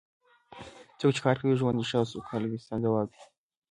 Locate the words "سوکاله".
2.13-2.47